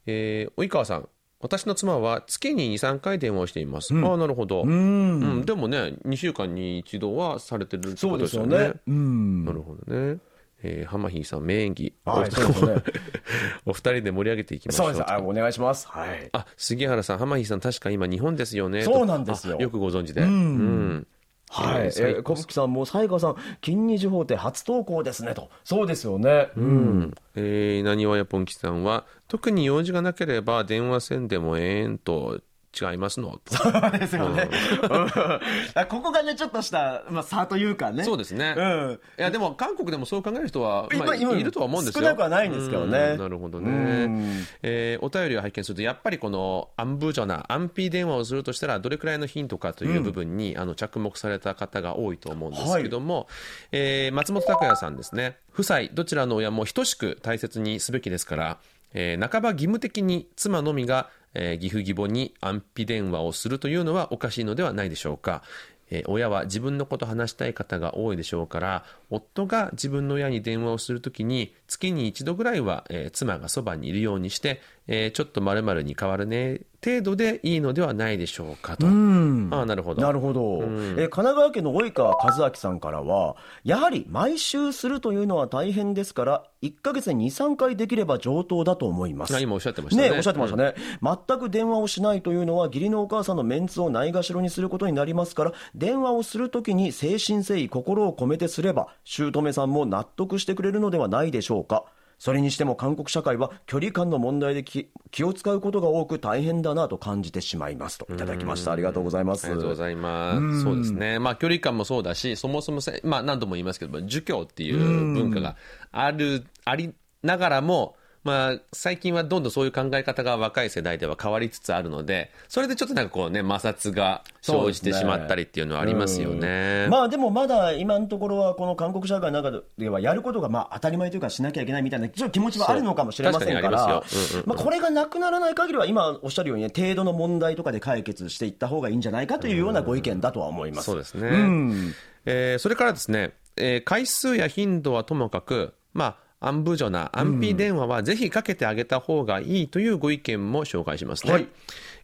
[0.06, 1.08] えー及川さん。
[1.42, 3.94] 私の妻は月に2、3回電話をしています。
[3.94, 4.62] ああ、なるほど。
[4.62, 8.56] うん、でもね、2週間に一度はされてるってそうでことですすよね。
[8.56, 8.80] よね。
[8.86, 10.18] うんなるほどね。
[10.62, 11.94] えー、浜比さん、名演技。
[12.04, 12.30] はい
[13.66, 14.86] お二人で盛り上げていきましょう。
[14.88, 15.12] そうです。
[15.12, 15.88] あお願いします。
[15.88, 16.28] はい。
[16.32, 18.82] あ、杉原さん、浜比さん、確か今日本ですよね。
[18.82, 20.22] そうなんですよよくご存知で。
[20.22, 21.06] うん。
[21.50, 21.82] はい。
[21.82, 25.50] ええー小吹さんも、西川さん、金二時報って初投稿ですねと。
[25.64, 26.50] そうですよね。
[26.56, 27.14] うん。
[27.34, 32.40] えー、なにわやぽんきさんは、特に用事がなければ電話せんでもええんと
[32.78, 33.40] 違いますの？
[33.46, 34.48] そうですよね。
[34.82, 34.90] うん
[35.74, 38.04] あここがね、ちょっとした、まあ、差というかね。
[38.04, 38.54] そうですね。
[38.56, 39.00] うん。
[39.18, 42.02] いや、でも韓国でもそう考える人は、まあ、今今いるとは思うんですよ。
[42.02, 43.68] 少なくはないんですけどねうんなるほどうね
[44.06, 44.46] ん。
[44.62, 53.26] えーお便りを拝見すると、やっぱりこのアンブジョナ、安否電話をするとしたら、どれくらいのヒントかという部分に、あの着目された方が多いと思うんですけども、
[53.72, 55.38] えー松本拓也さんですね。
[55.52, 58.58] 夫妻、どちらの親も等しく大切にすべきですから、
[58.94, 65.42] えー半ば義務的に妻のみが、えー義父義母に安否電話をするというのはおかしいのではないでしょうか。
[65.90, 78.86] えー親は自分のこと話したい方が多いでしょうから、夫が自分の親に電話をするときに月に一度ぐらいは、えー妻がそばにいるようにして、えーちょっと〇〇に変わるね程度でいいのではないでしょうかと。
[78.86, 79.48] うん。
[79.52, 80.02] ああなるほど。
[80.02, 89.36] なるほど、えー神奈川県の及川和明さんからは、やはり毎週するというのは大変ですから、1ヶ月に2、3回できれば上等だと思います。
[89.36, 90.10] あ今おっしゃってましたね。
[90.10, 101.84] ねおっしゃってましたね、全く電話をしないというのは、義理のお母さんのメンツをないがしろにすることになりますから、電話をするときに誠心誠意、心を込めてすれば、姑さんも納得してくれるのではないでしょうか。
[102.20, 108.72] それにしても韓国社会は距離感の問題で気気を使うことが多く大変だなと感じてしまいますといただきました。
[108.72, 109.46] ありがとうございます。
[109.46, 110.62] ありがとうございます。
[110.62, 111.18] そうですね。
[111.18, 115.56] まあ、距離感もそうだし、そもそもせ、まあ、何度も言いますけども、儒教っていう文化が
[115.92, 116.92] ある、あり
[117.22, 126.86] ながらも、まあ、最近はどんどんそういう考え方が若い世代では変わりつつあるので、それでちょっとなんかこうね、摩擦が生じてしまったりっていうのはありますよね。
[126.90, 140.86] まあでもまだ今のところはこの韓国社会の中ではやることがまあ当たり前というかしなきゃいけないみたいなちょっと気持ちはあるのかもしれませんからますようんうんまあこれがなくならない限りは今おっしゃるようにね程度の問題とかで解決していった方がいいんじゃないかというようなご意見だとは思います。
[140.86, 141.28] そうですね。
[141.28, 141.94] うん
[142.26, 151.32] えーそれからですね、えー回数や頻度はともかく、まあ、アンブジョな安否電話はぜひかけてあげた方がいいというご意見も紹介しますね。
[151.32, 151.48] はい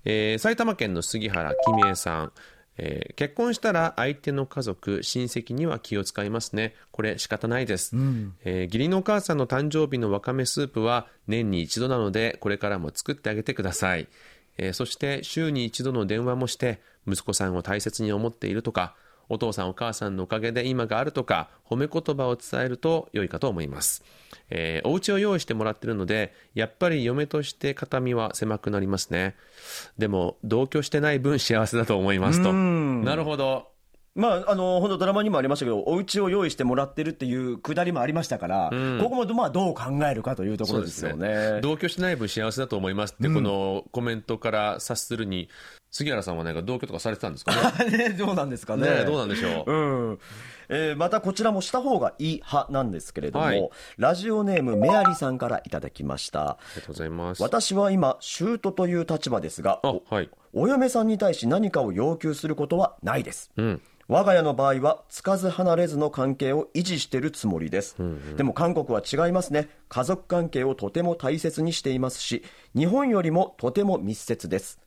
[0.05, 2.33] えー埼玉県の杉原君江さん。
[2.79, 6.75] えー結婚したら相手の家族、親戚には気を使いますね。
[6.93, 7.97] これ仕方ないです。
[8.45, 14.07] えー義理のお母さんの誕生日のわかめスープは年に一度なので、これからも作ってあげてください。
[14.59, 18.95] えーそして週に一度の電話もして、息子さんを大切に思っているとか、
[19.29, 24.05] お父さんお母さんのおかげで今があるとか、褒め言葉を伝えると良いかと思います。
[24.51, 29.35] えーお家を用意してもらってるので、やっぱり嫁として肩身は狭くなりますね。
[29.99, 32.53] でも、同居してない分幸せだと思いますと。
[33.05, 33.76] なるほど。
[34.17, 41.61] まあ、あの本当、ドラマにもありましたけど、お家を用意してもらってるっていうくだりもありましたから、ここもまあどう考えるかというところですよね。
[41.61, 45.49] 同居しない分幸せだと思いますって、このコメントから察するに、
[45.91, 47.53] 杉原さんはなんか同居とかされてたんですか
[47.85, 47.97] ね？
[48.09, 48.89] ねどうなんですかね。
[48.89, 49.73] ねどうなんでしょう。
[49.73, 49.75] う
[50.13, 50.19] ん
[50.69, 53.71] えーまたこちらもした方がいい派なんですけれども、はい。
[53.99, 56.51] ラジオネームメアリさんからいただきました。
[56.51, 57.43] ありがとうございます。
[57.43, 60.31] 私は今姑という立場ですがあお、はい。
[60.53, 63.83] お嫁さんに対し何かを要求することはないです、うん。
[64.09, 67.97] 我が家の場合はつかず離れずの関係を維持しているつもりです、
[68.37, 69.69] でも韓国は違いますね。
[69.89, 72.43] 家族関係をとても大切にしていますし
[72.75, 74.81] 日本よりもとても密接です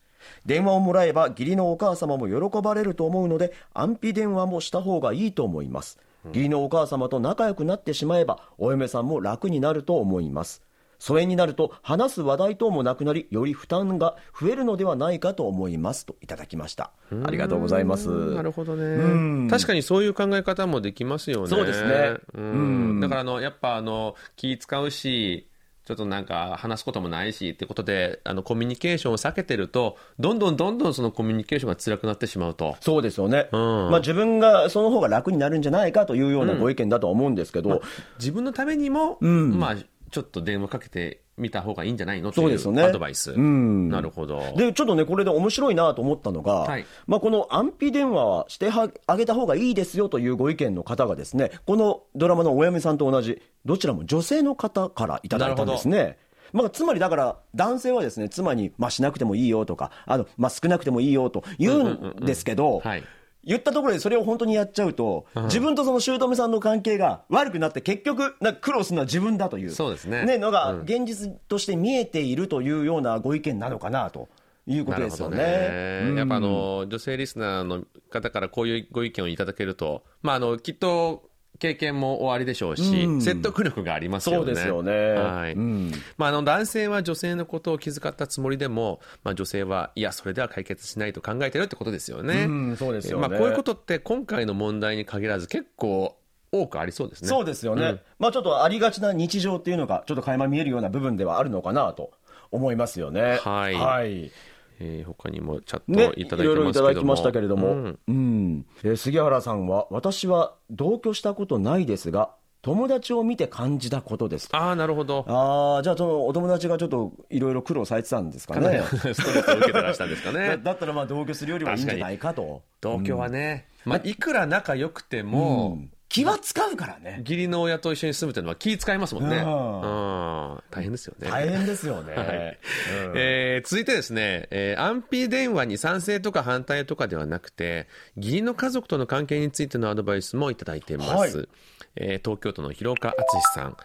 [0.45, 5.99] 電話をもらえば義理のお母様も喜ばれると思うので安否電話もした方がいいと思います。
[6.27, 10.62] 義理のお母様と仲良くなってしまえばお嫁さんも楽になると思います。
[10.99, 16.05] 疎遠になると話す話題等もなくなりより負担が増えるのではないかと思います。
[16.05, 16.91] といただきました。
[17.23, 18.10] ありがとうございます。
[18.10, 19.49] なるほどね。
[19.49, 21.47] 確かにそういう考え方もできますよね。
[21.47, 22.17] そうですね。
[22.36, 22.43] うん。
[22.43, 22.99] うん。
[22.99, 25.47] だからあの、やっぱあの、気使うし、
[25.89, 32.78] ちょっとなんか話すこともないしってことで、あの、コミュニケーションを避けてると、どんどんどんどんそのコミュニケーションが辛くなってしまうと。
[32.80, 33.89] そうですよね、うん。
[33.89, 37.82] まあ、自分がその方が楽になるんじゃないかというようなご意見だとは思うんですけど、
[38.19, 39.58] 自分のためにも、ん。
[39.58, 39.75] まあ、
[40.09, 42.31] ちょっと電話かけてみた方がいいんじゃないの？
[42.31, 43.31] というアドバイス。
[43.31, 44.53] うんなるほど。
[44.55, 56.17] でちょっとね、これで面白いなと思ったのが、はいまあ、この安否電話はしてはあげた方がいいですよというご意見の方がですね、このドラマのお嫁さんと同じ、どちらも女性の方からいただいたんですね。
[56.51, 63.03] まあ、つまりだから、男性はですね、妻に、まあ、しなくてもいいよとか、あの、まあ、少なくてもいいよと言うんですけど、はい。
[63.43, 70.38] 言ったところでそれを本当にやっちゃうと、自分とその姑さんの関係が悪くなって、結局、な苦労するのは自分だという、そうですね。
[70.38, 70.82] のがうん。
[70.82, 74.28] 現実として見えているというようなご意見なのかなと
[74.67, 75.38] いうことですよね。
[75.38, 76.02] ね。
[76.10, 76.17] うん。
[76.17, 81.28] やっぱあの女性リスナーの方からこういうご意見をいただけると、まあ、あのきっと
[81.59, 83.21] 経験もおありでしょうし、うん。
[83.21, 84.45] 説得力がありますよね。
[84.45, 84.91] そうですよね。
[85.13, 85.53] はい。
[85.53, 85.91] うん。
[86.17, 92.45] まあ、あの男性は女性のことを気遣ったつもりでも、まあ、女性はいや、それでは解決しないと考えてるってことですよね。
[92.45, 93.27] うんそうですよね。
[93.27, 96.15] まあ、こういうことって今回の問題に限らず結構
[96.51, 97.27] 多くありそうですね。
[97.27, 97.99] そうですよね、うん。
[98.19, 102.11] まあ、ちょっとありがちな日常っていうのが、ちょっと垣間見えるような部分ではあるのかなと
[102.51, 103.39] 思いますよね。
[103.43, 103.75] はい。
[103.75, 104.31] はい
[104.79, 106.87] えー他にもチャッね、トいただいていろいろいますけども。
[106.89, 114.49] ただきましたけれども、ううんんえー杉原さんは、私は同居したことないですが、友達を見て感じたことです。
[114.51, 115.23] ああ、なるほど。
[115.29, 118.81] ああ、じゃあ、そのお友達がちょっといろいろ苦労されてたんですかね。
[118.99, 120.57] ストレスを受けてらしたんですかだね。
[120.63, 122.61] だったら、まあ同居するよりはいいんじゃないかと。
[122.81, 129.37] 同居はね、まあ、いくら仲良くても、気は使うからね義理の親と一緒に住むというのは気使いますもんね。
[129.37, 130.63] ううんん。
[130.71, 131.29] 大変ですよね。
[131.29, 141.37] 大変ですよね、 うんえー続いてですね、えー安否電話に賛成とか反対とかではなくて、義理の家族との関係についてのアドバイスもいただいています。
[141.37, 141.47] はい
[141.95, 143.77] えー東京都の広岡敦さん。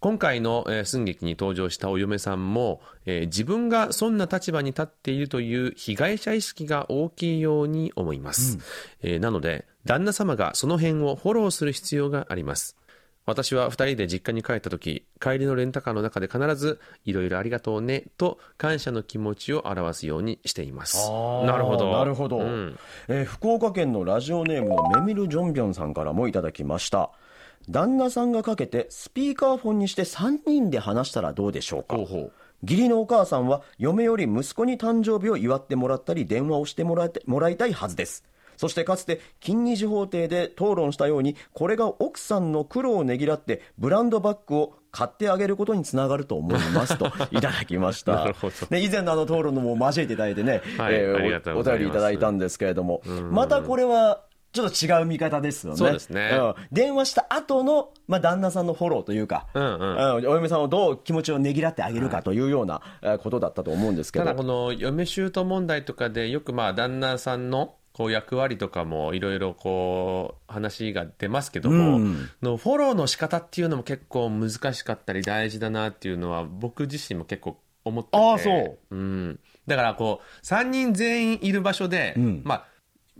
[0.00, 8.58] 今回の、えー寸劇に登場したお嫁さんも、えー自分がそんな立場に立っているという被害者意識が大きいように思います。
[9.02, 12.76] えーなので、旦那様がその辺をフォローする必要があります。
[13.26, 21.08] 私は2人で実家に帰った時帰りのレンタカーの中で必ず「いろいろありがとうね」と感謝の気持ちを表すようにしています。
[21.44, 21.92] なるほど。
[21.92, 22.78] なるほど、うん。
[23.08, 27.10] えー福岡県のラジオネームのメミル・ジョンビョンさんからもいただきました
[27.70, 31.96] 旦那さんがかけてスピーカーフォンにして3人で話したらどうでしょうか？
[31.96, 32.32] ほうほう。
[32.62, 38.24] 義理のお母さんは嫁より息子に誕生日を祝ってもらったり電話をしてもらえてもらいたいはずです。
[38.58, 48.16] そしてかつて金二次法廷で討論したようにこれが奥さんの苦労をねぎらってブランドバッグを買ってあげることにつながると思いますと いただきました。
[48.16, 48.54] なるほど。
[48.68, 53.00] ね、以前のあの討論のも交えていただいてね、はいえーお便りいただいたんですけれども。
[53.30, 54.20] またこれは
[54.52, 55.78] ちょっと違う見方ですよね。
[55.78, 56.30] そうですね。
[56.30, 56.54] ん。
[56.72, 59.70] 電話した後の、まあ、旦那さんのフォローというか、うんうん。
[59.70, 60.28] うん。
[60.28, 64.24] お嫁さんをどう気持ちをねぎらってあげるかというようなえーことだったと思うんですけど。
[64.24, 72.28] ただこの嫁姑問題とかでよくまあ旦那さんのこう役割とかもいろいろこう話が出ますけども、うん。
[72.42, 78.18] のフォローの仕方っていうのも結構難しかったり大事だなっていうのは僕自身も結構思ってて。
[78.18, 78.78] ああそう。
[78.90, 79.38] うん、
[79.68, 82.42] だからこう3人全員いる場所で、ん。
[82.44, 82.64] まあ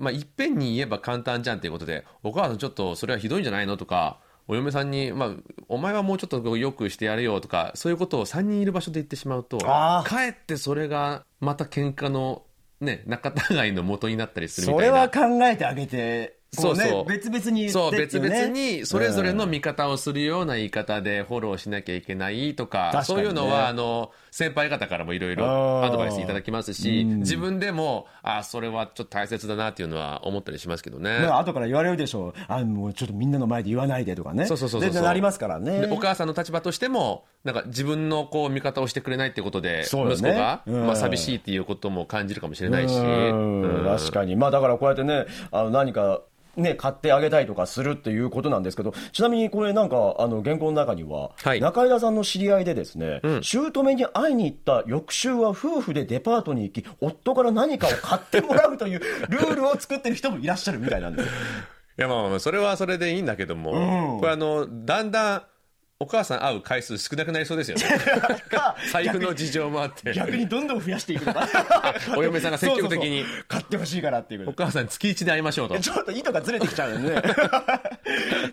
[0.00, 3.76] まあいっぺんに言えば簡単じゃんっていうことでお母さんちょっとそれはひどいんじゃないの？
[3.76, 5.30] とかお嫁さんに、まあ、
[5.68, 12.42] お前はもうちょっとよくしてやれよとかそういうことを3人いる場所で言ってしまうとかえってそれがまた喧嘩の
[12.80, 14.94] ね仲違いの元になったりするみそたいな。
[14.94, 17.04] れは考えてあげて、そうそう。
[17.06, 31.20] 別々に言そう別々にそれぞれの見方をするような言い方でフォローしなきゃいけないとかそういうのはあの先輩方からもいろいろアドバイスいただきますし自分でもあそれはちょっと大切だなっていうのは思ったりしますけどね。
[31.20, 32.34] ね後から言われるでしょう。
[32.48, 34.46] あ、もうちょっとみんなの前で言わないでとかね。
[34.46, 34.90] そうそうそうそう。
[34.90, 35.80] でなりますからね。
[35.80, 40.86] でお母さんの立場としてもなんか自分のこう見方をしてくれないってことで、息子が、うん。
[40.86, 46.22] まあ、寂しいっていうことも感じるかもしれないし、確かに、まあ、だからこうやってね、あの何か、
[46.56, 51.60] ね、買ってあげたりとかするっていうことなんですけど、ちなみにこれ、なんかあの原稿の中には、はい。
[51.60, 61.32] 中井田さんの知り合いで、ですね、姑に会いに行った翌週は夫婦でデパートに行き、夫から何かを買ってもらうという ルールを作ってる人もいらっしゃるみたいなんですよ。
[61.98, 63.72] いやまあまあそれはそれでいいんだけども、
[64.14, 64.20] うん。
[64.20, 65.42] これあのだんだん
[66.02, 67.82] お母さん会う回数少なくなりそうですよね。
[68.48, 70.14] か 財布の事情もあって。
[70.14, 71.26] 逆にどんどん増やしていく。
[71.26, 71.44] の か
[72.16, 73.22] お嫁さんが積極的に。
[73.46, 75.78] 買ってほしいからっていうお母さん月一で会いましょうと。
[75.78, 77.14] ちょっと意図がずれてきちゃうんで。
[77.14, 77.22] ね。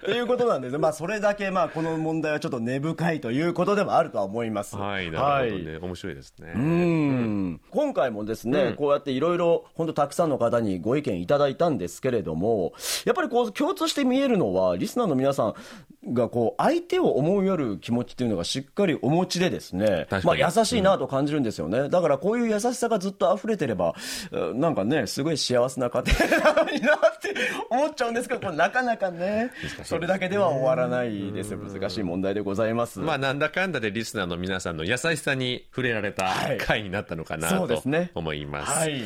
[0.04, 0.78] ということなんですね。
[0.78, 4.76] まあ、それだけ、まあ、この問題はちょっと根深いということでもあるとは思います。
[4.76, 6.52] はいなるほどね、面白いですね。
[6.54, 7.62] うん。
[7.70, 12.74] 今回もですね、こうやっていろいろ本当たくさんの方にご意見いただいたんですけれども、
[13.06, 21.90] やっぱりこう共通して見えるのは、リスナーの皆さんがこう相手を思いやる気持ちっていうのがしっかりお持ちでですね、まあ優しいなと感じるんですよね。
[21.90, 23.96] だからこういう優しさがずっと溢れてれば、
[24.32, 27.36] うんなんかね、すごい幸せな家庭な のになって
[27.70, 29.52] 思っちゃうんですけど、これなかなかね、
[29.84, 31.60] それだけでは終わらないですよ。
[31.60, 33.00] 難しい問題でございます。
[33.00, 39.04] まあなんだかんだでリスナーの皆さんの優しさに触れられたはい回になったのかなとそうですね思います、はい。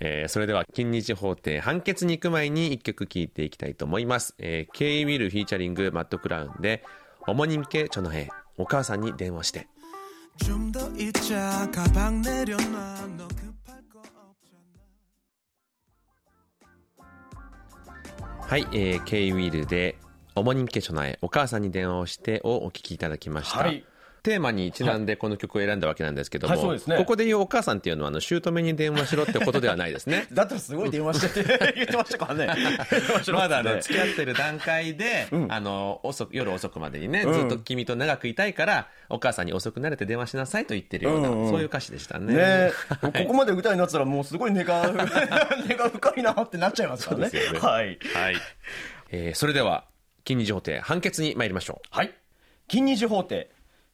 [0.00, 6.84] えーそれでは金日法廷判決に行く前に一曲聴いていきたいと思います、えー、ケイ・ウィルフィーチャリングマット・クラウンで
[7.27, 9.67] 「어머님께전화해お母さんに電話して」
[10.37, 12.57] 좀 더 있자 가방 내려놔
[13.17, 14.57] 너 급할 거 없잖아
[18.41, 19.97] はい、えー、ケイ・ウィルで「
[20.35, 23.85] 어머님께전화해お母さんに電話をして」をお聞きいただきました、はい
[24.22, 32.78] テーマにちなんでこの曲を選んだわけなんですけども、はいねここで言うお母さんっていうのはあの姑に電話しろってことではないですね だったらすごい電話してって言ってましたからね。
[33.32, 42.34] まだあの 付き合ってる段階で、あの遅く夜遅くまでにね、ずっと君と長くいたいからお母さんに遅くなれて電話しなさいと言ってるような、うんうんそういう歌詞でしたね。
[42.34, 44.92] ねここまで歌になってたらもうすごい根が
[45.66, 47.30] 根が深いなってなっちゃいますからね。
[47.30, 47.98] ねはい。
[48.14, 48.36] はい、
[49.10, 49.84] えーそれでは
[50.24, 51.96] 金日法廷判決に参りましょう。
[51.96, 52.12] はい。
[52.66, 53.50] 金日法廷。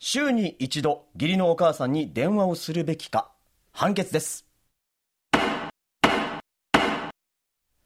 [0.07, 3.31] 週に一度、義理のお母さんに電話をするべきか。
[3.73, 4.45] 判決です。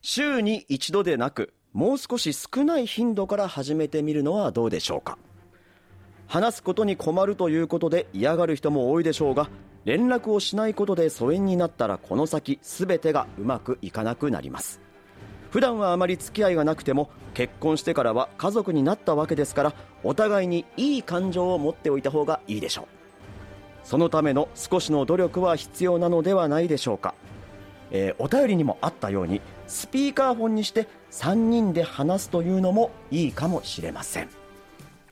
[0.00, 5.16] 週に一度でなく、もう少し少ない頻度から始めてみるのはどうでしょうか。
[6.26, 9.48] 話すことに困るということで嫌がる人も多いでしょうが、
[9.84, 14.80] 連絡をしないことで疎遠になったらこの先全てがうまくいかなくなります。
[15.50, 22.98] 普段はあまり付き合いがなくても結婚してからは家族になったわけですからお互いにいい感情を持っておいた方がいいでしょう。
[23.84, 27.14] そのための少しの努力は必要なのではないでしょうか、
[27.90, 34.37] えーお便りにもあったようにスピーカーフォンにして3人で話すというのもいいかもしれません。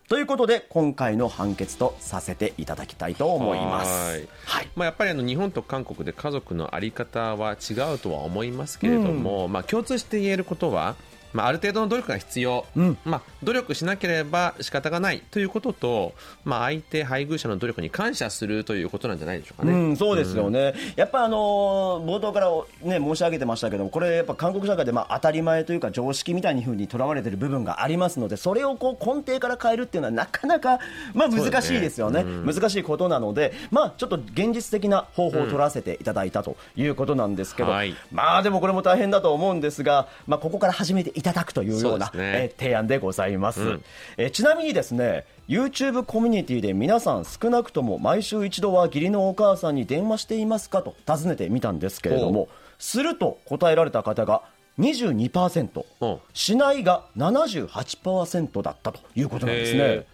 [0.08, 4.10] ということで今回の判決とさせていただきたいと思います。
[4.10, 4.28] はい。
[4.44, 4.68] はい。
[4.76, 10.94] まあ、やっぱりあの日本と韓国で家族の在り方は違うとは思いますけれども、まあ、共通して言えることは、
[11.36, 12.98] まあ、ある程度の努力が必要、うん。
[13.04, 16.14] まあ、努力しなければ仕方がないということと、
[16.44, 19.72] まあ、相手配偶者の努力に感謝するということなんじゃないでしょうかね。
[19.72, 22.50] うん、そうですよね、やっぱあのー冒頭から、
[22.82, 30.78] ね、申し上げてましたけども、これ、やっぱ韓国社会でまあ当たり前というか、常識みたいに風にとらわれている部分がありますので、それをこう根底から変えるっていうのは、なかなか、
[31.12, 37.94] まあ、難しいですよね、難しいことなので、まあ、ちょっと現実的な方法を取らせていただいたということなんですけど、はい。
[38.12, 42.32] まあでもこれも大変だと思うんですが、まあ、ここから始めていただくというようなそうね。
[42.36, 43.84] えー提案でございます、うん。
[44.16, 52.48] えーちなみにですね YouTube コミュニティで皆さん少なくとも毎週一度は義理のお母さんに電話していますかと尋ねてみたんですけれども
[52.78, 54.42] すると答えられた方が
[54.78, 56.06] 22%う。
[56.06, 60.06] んしないが78%だったということなんですね。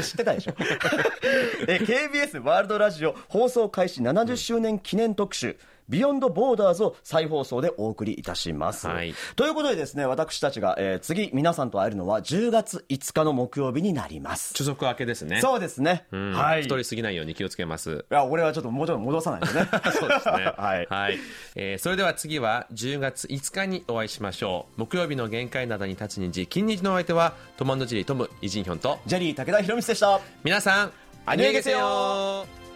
[0.00, 0.54] 知ってたでしょ？
[1.66, 5.56] えー KBS ワールドラジオ放送開始70周年記念特集、
[5.88, 8.86] ビヨンドボーダーズを再放送でお送りいたします。
[8.86, 14.52] はいということでですね、私たちが、えー次皆さんと会えるのは10月5日の木曜日になります。
[14.54, 16.06] 初速明けですねそうですね。
[16.12, 16.62] うんはい。
[16.62, 19.68] 太りすぎないように気をつけますいや、俺はちょっともうちょっと戻さないとね。
[19.92, 20.52] そうですね。
[20.56, 21.18] はい
[21.56, 24.80] えーそれでは次は10月5日にお会いしましょう。
[24.80, 30.20] 木曜日の限界などに立つ虹、金日のお相手は、トマンドジェリートム、イジンヒョンと、ジェリー武田博光でした。
[30.44, 30.92] 皆さん、
[31.26, 32.67] アニュエゲセヨー